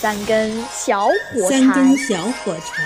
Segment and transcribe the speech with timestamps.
[0.00, 2.82] 三根小火柴，三根小火柴，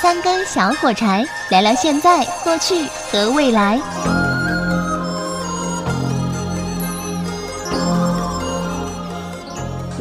[0.00, 3.78] 三根小火柴，聊聊现在、过去和未来。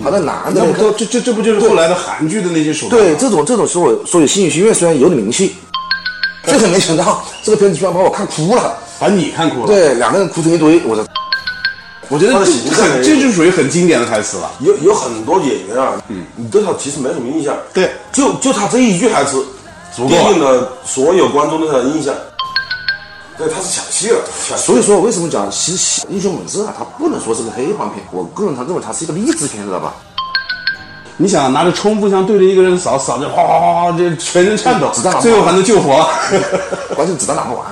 [0.01, 0.65] 好的男的
[0.97, 3.01] 这这这不就是后来的韩剧的那些手段？
[3.01, 5.57] 对这种这种是我所以新语心愿虽然有点名气，
[6.47, 8.77] 这个没想到这个片子居然把我看哭了。
[8.99, 11.05] 把你看哭了。，对，两个人哭成一堆，我说
[12.13, 12.45] 我觉得
[13.03, 14.51] 这就属于很经典的台词了。
[14.59, 19.43] 有有很多演员啊，嗯，你对他其实没什么印象，对，就就他这一句台词，
[19.97, 22.13] 奠定了所有观众对他的印象。
[23.35, 24.19] 对，他是抢戏了，
[24.55, 29.95] 所以说为什么讲西西《英雄本色》啊，他不能说是个黑帮片，我个人他认为他是一个励志片，知道吧？
[31.17, 36.07] 你想拿着冲锋枪对着一个人扫，扫着哗哗哗哗，这全身颤抖子弹最后还能救活。
[36.95, 37.65] 关键子弹拿不完。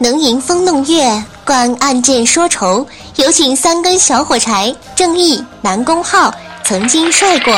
[0.00, 1.02] 能吟风弄月，
[1.44, 2.86] 观案件说愁。
[3.16, 7.52] 有请三根小火柴，正义南宫浩曾经帅过。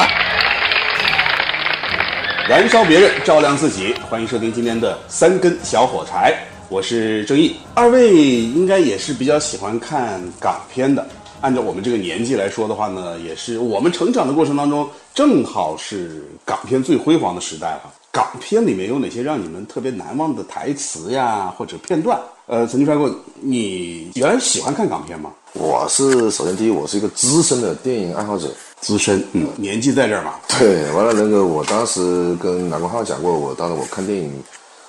[2.49, 3.95] 燃烧别人，照亮自己。
[4.09, 6.35] 欢迎收听今天的三根小火柴，
[6.71, 7.57] 我是正义。
[7.75, 11.07] 二位应该也是比较喜欢看港片的。
[11.43, 17.83] 按照我们这个年纪来说的话呢，也是我们成长的过程当中，正好是港片最辉煌的时代了。
[18.13, 22.19] 港片里面有哪些让你们特别难忘的台词呀，或者片段？
[22.51, 23.09] 呃，曾经帅过，
[23.41, 25.31] 你原来喜欢看港片吗？
[25.53, 28.49] 我是首先第一，我是一个资深的电影爱好者。
[28.81, 30.35] 资深，嗯，年纪在这儿嘛。
[30.59, 34.43] 对，完了那个我当时跟南宫浩讲过，我当时我看电影，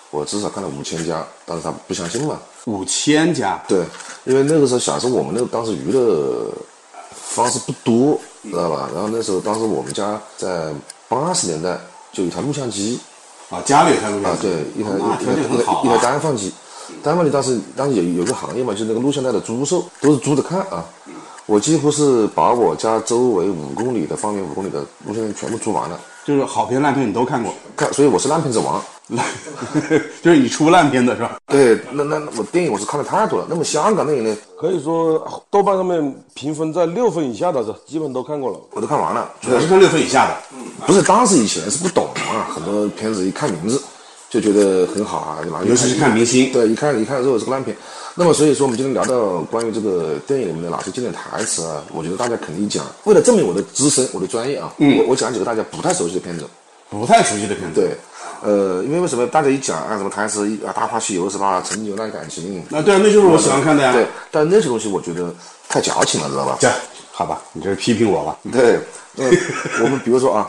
[0.09, 2.39] 我至少看了五千家，但是他不相信嘛。
[2.65, 3.85] 五千家，对，
[4.23, 6.51] 因为那个时候小时候我们那个当时娱乐
[7.13, 8.89] 方式不多，知道吧？
[8.91, 10.73] 然后那时候当时我们家在
[11.07, 11.77] 八十年代
[12.11, 12.99] 就有一台录像机
[13.51, 15.97] 啊，家里有台录像机啊，机对，一台一台一台。
[16.01, 16.51] 单放机，
[17.03, 20.83] 单放机当时当时有有个行业嘛，就是那个录像带的租售，都是租着看啊。
[21.47, 28.81] 我几乎是把我家周围五公里的方圆五公里的录像带全部租完了，就是好片烂片你都看过，看，所以我是烂片子王。
[30.23, 31.35] 就是你出烂片的是吧？
[31.47, 33.45] 对，那那那我电影我是看的太多了。
[33.49, 38.57] 那么香港电影呢，可以说豆瓣上面评分在六分以下的，是基本都看过了。
[38.71, 39.29] 我都看完了。
[39.49, 40.37] 我是看六分以下的，
[40.87, 43.83] 不是当时以前是不懂啊，很多片子一看名字
[44.31, 45.61] 就觉得很好啊，对吧？
[45.67, 47.75] 尤其是看明星对，一看一看之后是个烂片。
[48.15, 52.85] 那么所以说，我们今天聊到关于这个电影里面的哪些经典台词啊，我觉得大家肯定讲。
[53.03, 56.45] 为了证明我的资深，我的专业啊，嗯，我我讲几个大家不太熟悉的片子。
[56.89, 57.79] 不太熟悉的片子。
[57.79, 57.95] 对，
[58.41, 61.63] 呃，因为为什么大家一讲啊什么台词啊《大话西游》是吧？
[61.65, 63.93] 陈酒烂感情，那对啊，那就是我喜欢看的呀。
[63.93, 65.33] 对，但那些东西我觉得
[65.69, 66.57] 太矫情了，知道吧？
[66.59, 66.77] 这样
[67.11, 68.37] 好吧，你这是批评我了。
[68.51, 68.79] 对，
[69.17, 69.29] 呃，
[69.83, 70.47] 我们比如说啊，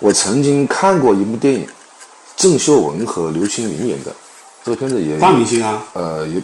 [0.00, 1.64] 我曾经看过一部电影，
[2.36, 4.12] 郑秀文和刘青云演的，
[4.64, 6.42] 这个片子也大明星啊，呃，也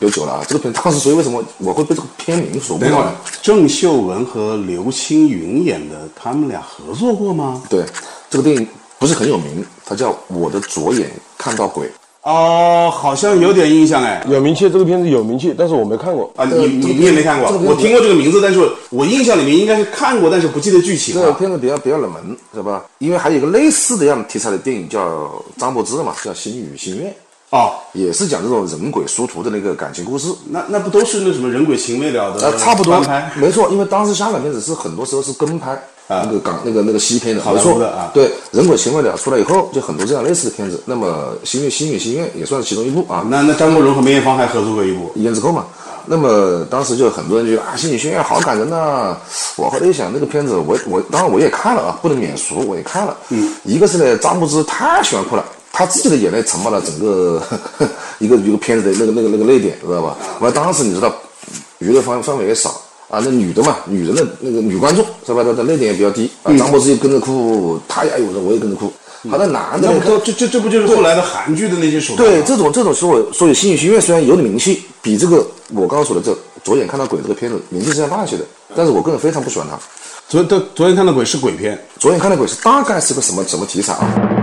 [0.00, 0.44] 有久了啊。
[0.46, 7.62] 这个片当时所以为什么我会被这个片名所误导呢？，郑秀文和刘青云演的，他们俩合作过吗？
[7.68, 7.84] 对，
[8.28, 8.66] 这个电影
[8.98, 11.86] 不是很有名，它叫《我的左眼看到鬼》。
[12.22, 14.22] 哦，好像有点印象哎。
[14.28, 16.30] 有名气，这个片子有名气，但是我没看过。
[16.36, 18.60] 啊，你呃你你也没看过我听过这个名字，但是
[18.90, 21.32] 我印象里面应该是看过，但是不记得剧情这个。
[21.32, 22.84] 片子比较比较冷门，是吧？
[22.98, 27.10] 因为还有一个类似的样题材的电影叫张柏芝的嘛，叫《星语心愿》，
[27.50, 30.28] 哦，也是讲这种人鬼殊途的那个感情故事。
[30.50, 32.50] 那那不都是那什么人鬼情未了的？
[32.50, 40.82] 呃，差不多拍，没错，因为当时香港片子是很多时候是跟拍啊那个港那个那个西片的，好莱坞的啊对，《人鬼情未了》出来以后，就很多这样类似的片子。
[40.84, 45.12] 那么《心愿心愿心愿》也算是其中一部啊，那那张国荣和梅艳芳还合作过一部。
[45.14, 45.64] 一言之后嘛。
[46.06, 49.16] 那么当时就很多人觉得啊，《心语心愿》好感人呐、
[49.56, 53.16] 我后来一想，那个片子我我当然我也看了啊，不能免俗，我也看了。
[53.28, 57.40] 嗯，一个是呢，张柏芝太喜欢哭了，她自己的眼泪承包了整个
[58.18, 60.16] 一个一个片子的那个那个那个泪点，知道吧？
[60.40, 61.14] 完当时你知道，
[61.78, 65.42] 娱乐方范围也少啊，那女的嘛，女人的那个女观众是吧？
[65.42, 66.56] 她的泪点也比较低啊。
[66.56, 68.92] 张柏芝也跟着哭，她也有人我也跟着哭。
[69.28, 69.92] 好的，男的
[70.24, 72.30] 这这这不就是后来的韩剧的那些手段？
[72.30, 76.34] 对，这种这种所谓所谓心语心愿虽然有点名气，比这个我刚刚说的这
[76.64, 79.78] 左眼看到鬼这个片子名气是要大一些的，但是我个人非常不喜欢它。
[80.28, 84.39] 昨昨昨天看到鬼是鬼片，昨天看到鬼是大概是个什么什么题材啊？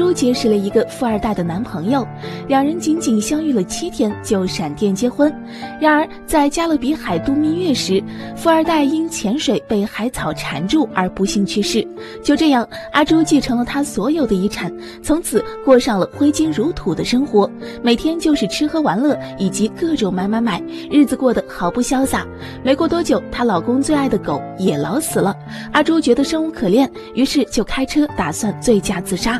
[0.00, 2.08] 阿朱结识了一个富二代的男朋友，
[2.48, 5.30] 两人仅仅相遇了七天就闪电结婚。
[5.78, 8.02] 然而，在加勒比海度蜜月时，
[8.34, 11.86] 富二代因潜水被海草缠住而不幸去世。
[12.24, 17.48] 就这样，阿朱继承了他所有的遗产，从此过上了挥金如土的生活，
[17.82, 22.26] 每天就是吃喝玩乐以及各种买买买，日子过得毫不潇洒。
[22.64, 25.36] 没过多久，她老公最爱的狗也老死了，
[25.72, 29.38] 阿朱觉得生无可恋，于是就开车打算醉驾自杀。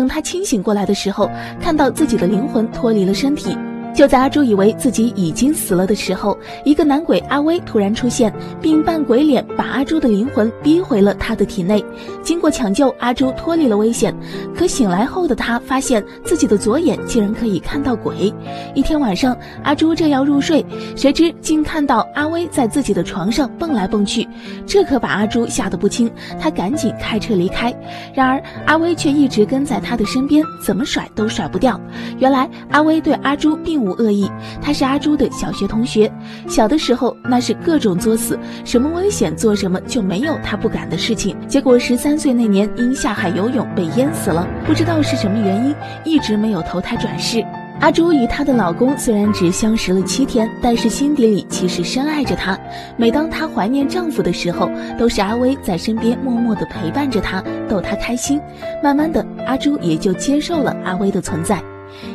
[0.00, 1.30] 等他清醒过来的时候，
[1.60, 3.54] 看到自己的灵魂脱离了身体，
[3.92, 11.84] 就在阿朱以为自己已经死了的时候，一个男鬼阿威突然出现，并扮鬼脸把阿朱的灵魂逼回了他的体内。
[12.22, 14.14] 经过抢救，阿朱脱离了危险。
[14.54, 18.32] 可醒来后的他发现自己的左眼竟然可以看到鬼。
[18.74, 20.64] 一天晚上，阿朱正要入睡，
[20.96, 24.26] 谁知竟看到阿威在自己的床上蹦来蹦去，
[24.66, 26.10] 这可把阿朱吓得不轻。
[26.38, 27.74] 他赶紧开车离开，
[28.14, 31.78] 然而阿威却一直跟在他的身边，怎么甩都甩不掉。
[32.18, 34.30] 原来阿威对阿朱并无恶意，
[34.60, 36.10] 他是阿朱的小学同学。
[36.48, 41.36] 小的时候那是各种作死，什么危险做什么就没有他不敢的事情。
[41.48, 45.74] 结果十三岁那年因下海游泳被淹死了，不知道是什么原因，
[46.04, 47.44] 一直没有投胎转世。
[47.80, 52.58] 阿朱与她的老公虽然只相识了七天，但是心底里其实深爱着他。
[52.98, 58.38] 每当她怀念丈夫的时候，都是阿威在身边默默地陪伴着她，逗她开心。
[58.82, 61.58] 慢慢的，阿朱也就接受了阿威的存在。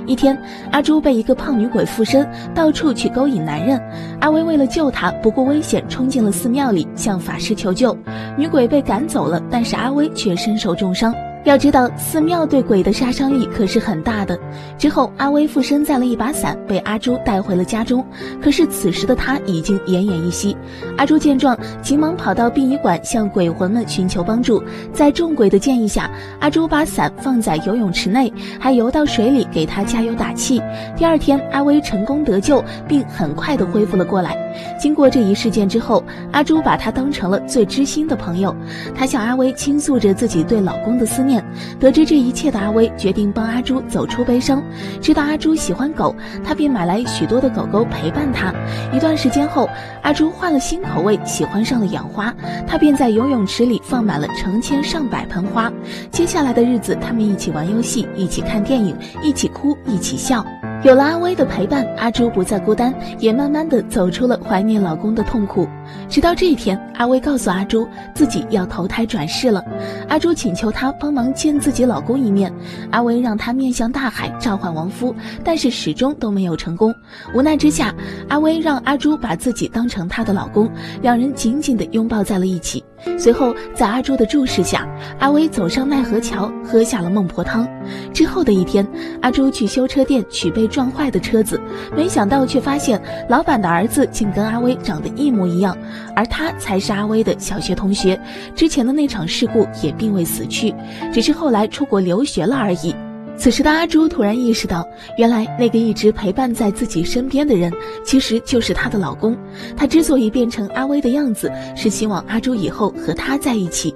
[0.05, 0.37] 一天，
[0.71, 3.81] 阿朱被一个胖女鬼附身，到处去勾引男人。
[4.19, 7.97] 阿威为了救她，不顾危险冲进了寺庙里，向法师求救。
[8.37, 11.13] 女鬼被赶走了，但是阿威却身受重伤。
[11.45, 14.37] 要知道，寺庙对鬼的杀伤力可是很大的。
[14.79, 18.03] 之后，阿威附身在了一把伞，被阿朱带回了家中。
[18.41, 20.57] 可是此时的他已经奄奄一息。
[20.97, 24.61] 阿朱见状，急忙跑到殡仪馆向鬼魂们寻求帮助。
[24.91, 26.09] 在众鬼的建议下，
[26.39, 30.59] 阿朱把伞放在游泳池内，还游到水里给他加油打气。
[30.97, 34.44] 第二天，阿威成功得救，并很快的恢复了过来。
[34.79, 38.55] 经过这一事件之后，阿朱把他当成了最知心的朋友。
[38.93, 41.43] 她向阿威倾诉着自己对老公的思念。
[41.79, 44.63] 得知这一切的阿威决定帮阿朱走出悲伤。
[45.01, 48.53] 知道阿朱喜欢狗，他便买来许多的狗狗陪伴她。
[48.93, 49.69] 一段时间后，
[50.01, 52.33] 阿朱换了新口味，喜欢上了养花，
[52.67, 55.71] 他便在游泳池里放满了成千上百盆花。
[56.11, 60.45] 接下来的日子，他们一起玩游戏，一起看电影，一起哭，一起笑。
[60.85, 65.67] 有了阿威的陪伴，阿朱不再孤单，也慢慢的走出了怀念老公的痛苦。
[66.07, 69.65] 直到这一天，阿威告诉阿朱自己要投胎转世了。
[70.07, 72.53] 阿朱请求他帮忙见自己老公一面。
[72.91, 76.93] 阿威让他面向大海召唤亡夫，但是始终都没有成功。
[77.33, 77.91] 无奈之下，
[78.29, 80.69] 阿威让阿朱把自己当成他的老公，
[81.01, 82.85] 两人紧紧的拥抱在了一起。
[83.17, 84.87] 随后，在阿朱的注视下，
[85.19, 87.67] 阿威走上奈何桥，喝下了孟婆汤。
[88.13, 88.87] 之后的一天，
[89.21, 91.59] 阿朱去修车店取被撞坏的车子，
[91.95, 95.77] 没想到却发现老板的儿子竟跟阿威长得一模一样，
[96.15, 98.19] 而他才是阿威的小学同学。
[98.55, 100.73] 之前的那场事故也并未死去，
[101.13, 102.95] 只是后来出国留学了而已。
[103.37, 104.87] 此时的阿朱突然意识到，
[105.17, 107.71] 原来那个一直陪伴在自己身边的人，
[108.03, 109.37] 其实就是她的老公。
[109.75, 113.93] 她之所以变成阿威的样子，是希望阿朱以后和他在一起。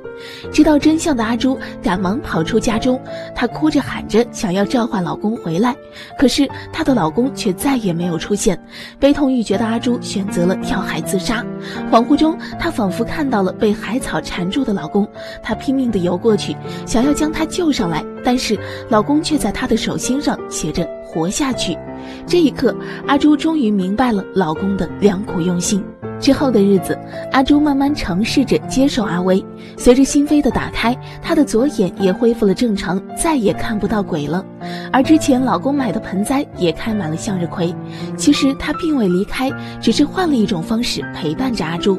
[0.52, 3.02] 知道真相的阿朱赶忙跑出家中，
[3.34, 5.76] 她哭着喊着想要召唤老公回来，
[6.20, 8.62] 可是她的老公却再也没有出现。
[9.00, 11.44] 悲痛欲绝的阿朱选择了跳海自杀。
[11.90, 15.08] 恍惚中，她仿佛看到了被海草缠住的老公，
[15.42, 16.56] 她拼命地游过去，
[16.86, 18.04] 想要将他救上来。
[18.24, 18.58] 但是
[18.90, 21.78] 老公却在她的手心上写着“活下去”。
[22.26, 22.76] 这一刻，
[23.08, 25.84] 阿朱终于明白了老公的良苦用心。
[26.20, 26.98] 之后的日子，
[27.32, 29.44] 阿朱慢慢尝试着接受阿威。
[29.78, 34.46] 随着心扉的打开，她的左眼也恢复了正常，再也看不到鬼了。
[34.92, 37.74] 而之前老公买的盆栽也开满了向日葵。
[38.18, 39.50] 其实他并未离开，
[39.80, 41.98] 只是换了一种方式陪伴着阿朱。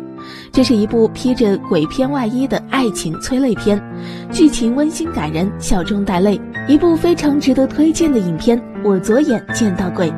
[0.52, 3.80] 这是一部披着鬼片外衣的爱情催泪片，
[4.32, 10.10] 剧情温馨感人，笑中带泪，一部非常值得推荐的影片《我左眼见到鬼》。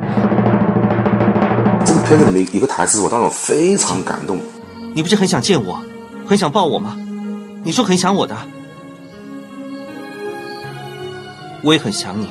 [1.85, 4.39] 这个片子里面一个台词，我当时非常感动。
[4.95, 5.79] 你不是很想见我，
[6.25, 6.97] 很想抱我吗？
[7.63, 8.35] 你说很想我的，
[11.61, 12.27] 我也很想你。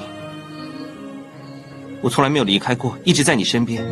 [2.01, 3.85] 我从来没有离开过，一直在你身边。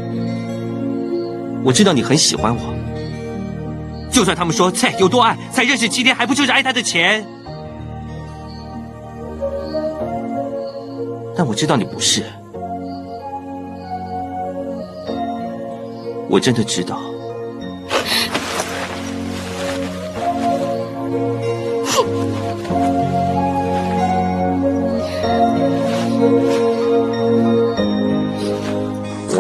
[1.63, 2.75] 我知道你很喜欢我。
[4.11, 7.25] 就算他们说菜有多爱，才认识七天，还不就是爱他的钱？
[11.37, 12.25] 但我知道你不是，
[16.29, 17.01] 我真的知道。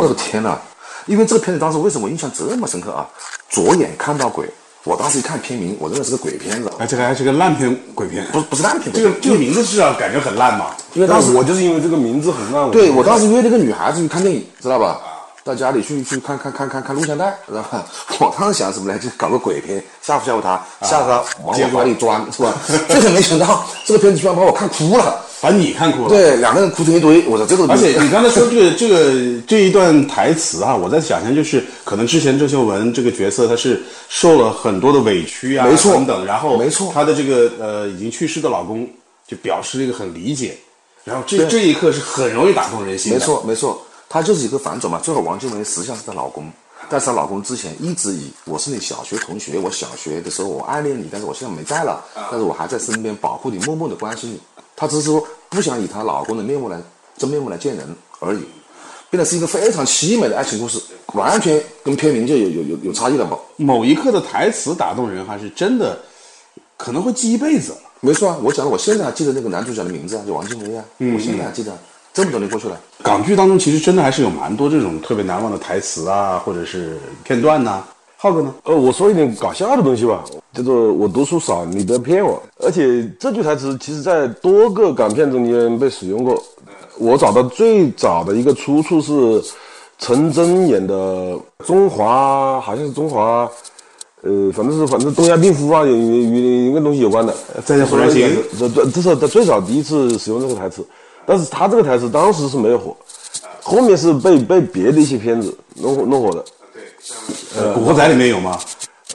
[0.02, 0.58] 我的天哪！
[1.06, 3.06] 因为这个片子当时为什么印象这么深刻啊？
[3.50, 4.46] 左眼看到鬼，
[4.84, 6.70] 我当时一看片名，我认为是个鬼片子。
[6.78, 10.66] 哎，这个还是个烂片鬼片，不不是烂片，这个这个名字是啊，感觉很烂嘛。
[10.94, 12.70] 因为当时我就是因为这个名字很烂。
[12.70, 15.00] 对我当时约了个女孩子去看电影，知道吧？
[15.42, 17.84] 到家里去去看看看看看录像带，知道吧？
[18.20, 18.98] 我当时想什么呢？
[18.98, 22.54] 就搞个鬼片，吓唬吓唬他，吓他往我怀里钻，是吧？
[22.88, 25.24] 这个没想到，这个片子居然把我看哭了。
[25.42, 26.08] 把你看哭了。
[26.10, 27.26] 对，两个人哭成一堆。
[27.26, 38.86] 我说这个，而且你刚才说这个 这个这一段台词啊，我在想象就是可能之前郑秀文这个角色他是受了很多的委屈啊，没错等等，然后没错她的这个呃已经去世的老公
[39.26, 40.58] 就表示这个很理解，
[41.04, 43.18] 然后这这一刻是很容易打动人心的。
[43.18, 44.98] 没，错没错，她就是一个反转嘛。
[44.98, 46.50] 最后王静雯实际上是她老公，
[46.88, 54.40] 但是她老公之前一直以我是你小学同学，我小学的时候我暗恋你，但是我现在没在了，但是我还在身边保护你，默默的关心你。
[54.74, 56.78] 她只是说不想以她老公的面目来
[57.16, 57.86] 真面目来见人
[58.18, 58.44] 而已，
[59.10, 60.82] 变得是一个非常凄美的爱情故事，
[61.14, 63.38] 完全跟片名就有有有有差异了吧？
[63.56, 65.96] 某一刻的台词打动人，还是真的
[66.76, 67.76] 可能会记一辈子。
[68.00, 71.76] 没错啊，我讲了，我现在还记得那个男主角的名字啊，就王静雯啊，我现在还记得，
[72.12, 72.80] 这么多年过去了。
[73.02, 77.82] 港剧当中其实真的还是有蛮多这种特别难忘的台词啊，或者是片段呐、
[78.16, 78.54] 浩哥呢？
[78.64, 82.42] 呃，我说一点搞笑的东西吧，叫做我读书少，你不要骗我。
[82.58, 86.42] 而且这句台词其实在多个港片中间被使用过。
[86.98, 89.42] 我找到最早的一个出处是
[89.98, 90.94] 陈真演的
[91.64, 93.50] 《中华》，好像是中华，
[94.20, 97.34] 呃，反正是反正东亚病夫啊，与与一个东西有关的。
[97.64, 100.84] 再见火烧行这这这是他最早第一次使用这个台词，
[101.30, 102.96] 但是他这个台词当时是没有火，
[103.62, 106.44] 后面是被被别的一些片子弄火弄火的。
[106.74, 106.82] 对
[107.56, 108.58] 呃，《古惑仔》里面有吗？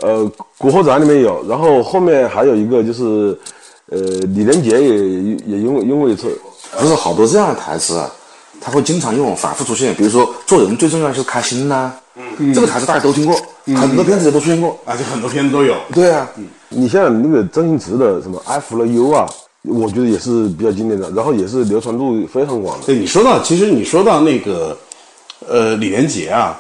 [0.02, 0.24] 呃，
[0.58, 3.38] 《古惑仔》里面有，然后后面还有一个就是，
[3.88, 4.00] 呃，
[4.34, 4.98] 李连杰也
[5.46, 6.40] 也用用过一次。
[6.80, 8.10] 不是好多这样的台词啊，
[8.62, 9.94] 他会经常用，反复出现。
[9.94, 11.94] 比如说，做人最重要的是开心呐、
[12.54, 13.36] 这个台词大家都听过，
[13.76, 14.80] 很多片子也都出现过。
[14.86, 15.76] 而且很多片子都有。
[15.94, 16.26] 对啊，
[16.70, 19.30] 你像那个周星驰的什么《I Love You》啊，
[19.68, 22.86] 我觉得也是比较经典的，然后也是流传度非常广的。
[22.86, 24.78] 对你说到，其实你说到那个，
[25.48, 26.60] 呃，李连杰啊，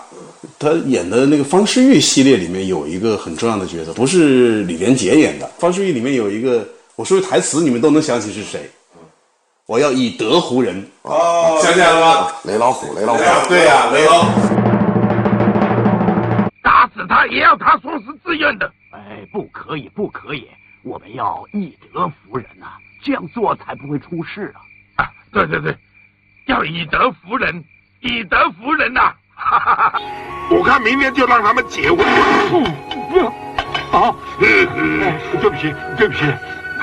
[0.57, 5.49] 他演的那个方世玉系列里面有一个很重要的角色，不是李连杰演的。
[5.57, 8.69] 方世玉里面有一个，我说的台词你们都能想起是谁？
[9.67, 10.85] 我要以德服人。
[11.01, 12.27] 哦，想起来了吗？
[12.43, 13.19] 雷老虎，雷老虎，
[13.49, 14.41] 对呀、雷老虎。
[16.61, 18.71] 打死他也要他说是自愿的。
[18.91, 20.45] 哎，不可以，不可以，
[20.83, 22.64] 我们要以德服人呐、
[23.05, 24.51] 这样做才不会出事
[24.97, 25.05] 啊！
[25.05, 25.77] 啊，对对对，
[26.47, 27.63] 要以德服人，
[28.01, 30.01] 以德服人呐、哈哈哈！
[30.49, 31.99] 我看明天就让他们结婚。
[32.49, 32.63] 不
[33.15, 33.31] 嗯，
[33.91, 36.23] 好， 对不起，对不起，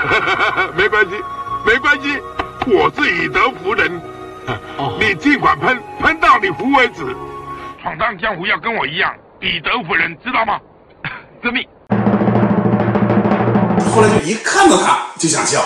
[0.77, 1.11] 没关系，
[1.67, 2.17] 没关系，
[2.67, 4.01] 我是以德服人。
[4.99, 7.03] 你尽管喷，喷到你服为止。
[7.81, 10.57] 闯荡江湖要跟我一样，以德服人，知道吗？
[11.43, 11.67] 遵命。
[13.93, 15.59] 后来就一看到他就想笑，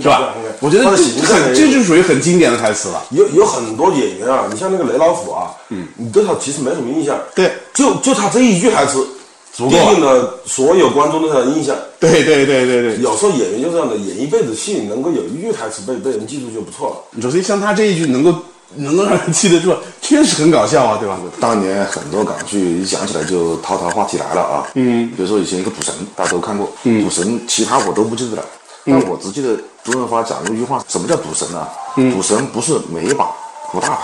[0.00, 0.34] 是吧？
[0.60, 0.90] 我觉得这
[1.22, 3.02] 很这就属于很经典的台词了。
[3.10, 9.06] 有有很多演员啊，你像那个雷老虎啊，嗯，你对他其实没什么印象，对，就就他这一句台词，
[9.56, 11.76] 奠定了所有观众对他的印象。
[11.98, 17.20] 对对对对对，有时候演员就这样的，演一辈子戏，能够有一句台词被被人记住就不错了。
[17.22, 18.34] 首先像他这一句能够
[18.76, 21.18] 能够让人记得住，确实很搞笑啊，对吧？
[21.40, 24.66] 当年很多港剧一讲起来就滔滔话题来了啊。
[24.74, 26.70] 嗯，比如说以前一个赌神，大家都看过。
[26.82, 28.44] 嗯，赌神其他我都不记得了，
[28.84, 31.66] 但我只记得周润发讲过一句话：什么叫赌神呢？
[31.94, 33.30] 赌神不是每一把
[33.70, 34.02] 普大牌，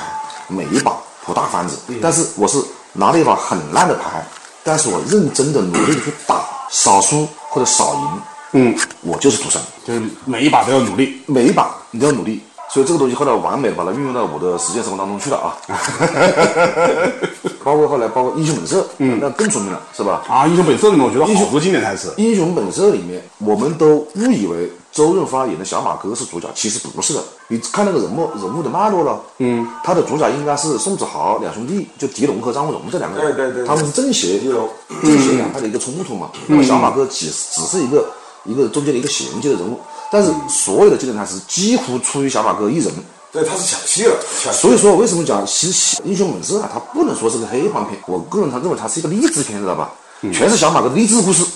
[0.49, 4.25] 每一把普大番子，但是我是拿了一把很烂的牌，
[4.65, 8.21] 但是我认真的努力的去打，少输或者少赢，
[8.53, 9.61] 嗯，我就是赌神。
[9.85, 11.21] 就是每一把都要努力。
[11.27, 12.43] 每一把你都要努力。
[12.73, 15.59] 所以这个东西后来完美地把它运用到我的实践生活当中去了啊，
[17.65, 20.23] 包括后来包括英雄本色，嗯，那更出名了，是吧？
[20.29, 22.15] 啊，《英雄本色》里面我觉得好多经典台词。
[22.17, 27.21] 英雄本色里面，我们都误以为周润发演的小马哥是主角，其实不是的。
[27.49, 36.31] 你看那个人物人物的脉络了，嗯，他的主角应该是宋子豪两兄弟，就狄龙和张国荣这两个人，对对对他们是正邪正邪两派的一个冲突嘛。
[36.47, 38.09] 那么小马哥只只是一个
[38.45, 39.79] 一个中间的一个衔接的人物，
[40.11, 42.93] 但是所有的经典台词几乎出于小马哥一人。
[43.33, 49.93] 对，他是抢戏了，抢戏所以说，为什么讲其实《英雄本色》啊，它不能说是个黑帮片，我个人他认为它是一个励志片，知道吧？
[50.33, 51.47] 全是小马哥的励志故事，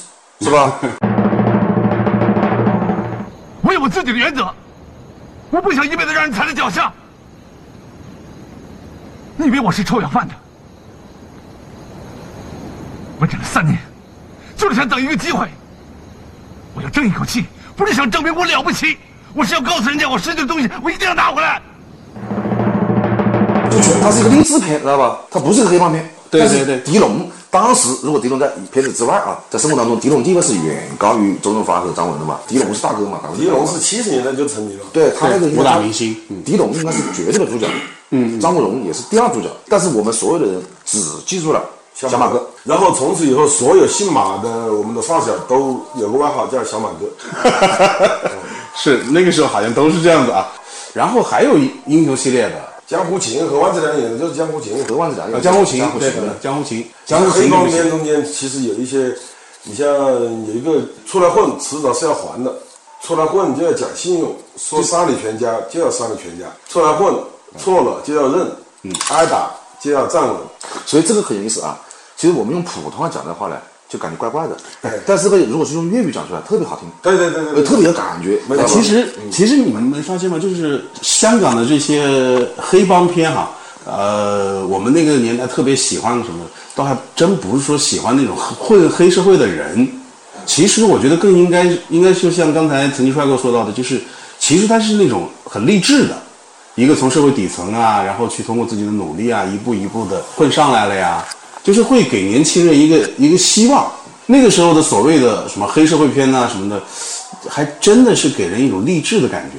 [0.41, 0.79] 是吧？
[3.63, 4.49] 我有我自己的原则，
[5.51, 6.93] 我不想一辈子让人踩在脚下。
[9.37, 10.35] 你以为我是臭要饭的？
[13.19, 13.77] 我忍了三年，
[14.57, 15.49] 就是想等一个机会。
[16.73, 17.47] 我要争一口气，
[17.77, 18.97] 不是想证明我了不起，
[19.35, 21.61] 我是要告诉人家我失去的东西，我一定要拿回来。
[23.71, 25.19] 就全它是一个励志片，知道吧？
[25.31, 26.09] 它不是个黑帮片。
[26.31, 32.39] 对对对狄龙当时如果狄龙在片子之外啊，在生活当中，狄龙地位是远高于周润发和张文的嘛。
[32.49, 37.69] 狄龙是大哥嘛，狄龙是七十年代就成名了，对他那个武打明星嗯狄龙应该是绝对的主角。
[38.11, 41.63] 嗯，张国荣也是第二主角，但是我们所有的人只记住了
[41.95, 42.45] 小马哥。
[42.65, 47.07] 然后从此以后，所有姓马的我们的发小都有个外号叫小马哥。
[48.77, 50.53] 是那个时候好像都是这样子啊。
[50.93, 59.13] 然后还有英雄系列的江湖情和万梓良演的就是江湖情和万梓良演的江湖情，江湖情对的江湖情，江湖情黑帮片中间其实有一些，
[59.63, 62.55] 你像有一个出来混，迟早是要还的。
[63.03, 66.47] 出来混就要讲信用，说杀你全家就要杀你全家。
[66.69, 67.15] 出来混
[67.59, 68.51] 错了就要认，
[69.11, 69.51] 挨打
[69.85, 70.37] 就要站稳。
[70.87, 71.79] 所以这个很有意思啊。
[72.17, 73.57] 其实我们用普通话讲的话呢，
[73.89, 74.57] 就感觉怪怪的。
[75.05, 76.89] 但是呢如果是用粤语讲出来，特别好听。
[77.03, 78.41] 对对对对，呃，特别有感觉。
[78.49, 80.39] 没其实其实你们没发现吗？
[80.39, 83.51] 就是香港的这些黑帮片哈，
[83.85, 89.87] 呃，我们那个年代特别喜欢什么，倒还真不是说喜欢那种混黑社会的人。
[90.47, 94.01] 其实我觉得更应该应该就像刚才曾经帅哥说到的，就是
[94.39, 96.17] 其实他是那种很励志的，
[96.75, 101.25] 一个从社会底层啊，然后去通过自己的努力啊，一步一步的混上来了呀，
[101.63, 103.91] 就是会给年轻人一个一个希望。
[104.27, 106.83] 那个时候的所谓的什么黑社会片呐、什么的，
[107.49, 109.59] 还真的是给人一种励志的感觉。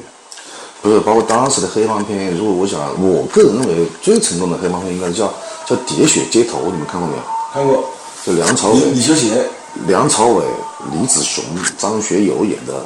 [0.82, 5.34] 不是，包括当时的黑帮片，如果我想，我个人认为最成功的黑帮片应该是叫
[5.66, 7.22] 叫《喋血街头》，你们看过没有？
[7.54, 7.90] 看过
[8.26, 9.46] 就梁朝伟、李李修贤，
[9.88, 10.44] 梁朝伟、
[10.92, 11.44] 李子雄、
[11.78, 12.86] 张学友演的，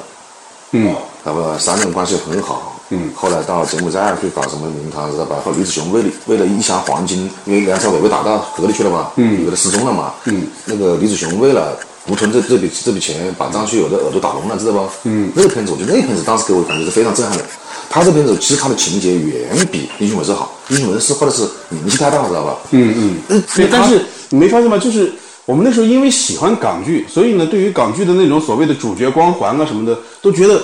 [0.71, 2.78] 嗯，他们三人关系很好。
[2.91, 5.37] 嗯后来到柬埔寨去搞什么名堂，知道吧？
[5.43, 11.77] 后李子雄为了为了一箱黄金，因为梁朝伟被打到河里去了嘛，嗯，以为他失踪了嘛，嗯，那个李子雄为了
[12.07, 14.89] 独吞这这笔这笔钱，把张学友的耳朵打聋了，知道吧？
[15.03, 17.43] 嗯，那个片子，我觉得那个片子当时给我感觉是非常震撼的。
[17.91, 22.55] 他这片子其实他的情节远比《英雄本色》好，《英雄本色》或者是名气太大了，知道吧？
[22.71, 24.77] 嗯嗯，嗯对，但是你没发现吗？
[24.77, 25.11] 就是
[25.45, 30.61] 我们那时候因为喜欢港剧，所以呢，对于港剧的那种所谓的主角光环啊什么的，都觉得，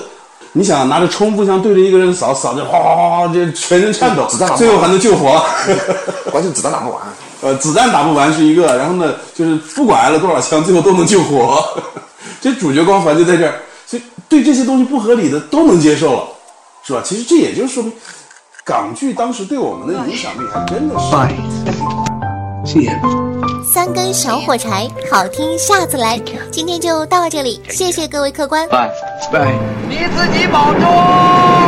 [0.58, 5.44] 你想拿着冲锋枪对着一个人扫，扫着哗哗哗哗，这全身颤抖子弹最后还能救活。
[6.32, 7.02] 关键子弹打不完。
[7.42, 11.62] 呃，子弹打不完是一个，然后呢，就是不管挨了多少枪，最后都能救活，
[12.40, 16.24] 这主角光环就在这儿，所以对这些东西不合理的都能接受了，
[16.86, 17.02] 是吧？
[17.04, 17.92] 其实这也就说明，
[18.64, 22.05] 港剧当时对我们的影响力还真的是。
[22.66, 22.86] Fight.
[22.86, 23.64] Ten.
[23.64, 26.20] 三根小火柴，好听下次来。
[26.52, 28.68] 今天就到这里，谢谢各位客官。
[28.70, 28.92] Five.
[29.32, 29.56] Five.
[29.88, 31.65] 你自己保重。